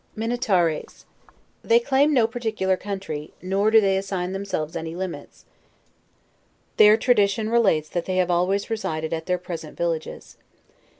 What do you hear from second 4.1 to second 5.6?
themselves any limits: